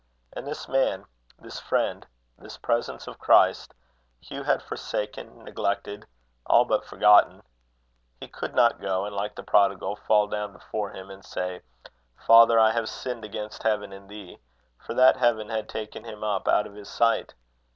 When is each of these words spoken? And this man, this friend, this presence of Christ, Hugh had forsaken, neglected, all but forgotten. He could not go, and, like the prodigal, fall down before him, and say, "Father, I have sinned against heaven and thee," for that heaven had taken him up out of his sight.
And 0.33 0.47
this 0.47 0.67
man, 0.67 1.05
this 1.37 1.59
friend, 1.59 2.07
this 2.35 2.57
presence 2.57 3.05
of 3.05 3.19
Christ, 3.19 3.75
Hugh 4.19 4.41
had 4.41 4.63
forsaken, 4.63 5.43
neglected, 5.43 6.07
all 6.47 6.65
but 6.65 6.83
forgotten. 6.85 7.43
He 8.19 8.27
could 8.27 8.55
not 8.55 8.81
go, 8.81 9.05
and, 9.05 9.15
like 9.15 9.35
the 9.35 9.43
prodigal, 9.43 9.95
fall 9.95 10.25
down 10.25 10.53
before 10.53 10.89
him, 10.89 11.11
and 11.11 11.23
say, 11.23 11.61
"Father, 12.17 12.59
I 12.59 12.71
have 12.71 12.89
sinned 12.89 13.23
against 13.23 13.61
heaven 13.61 13.93
and 13.93 14.09
thee," 14.09 14.39
for 14.79 14.95
that 14.95 15.17
heaven 15.17 15.49
had 15.49 15.69
taken 15.69 16.03
him 16.03 16.23
up 16.23 16.47
out 16.47 16.65
of 16.65 16.73
his 16.73 16.89
sight. 16.89 17.35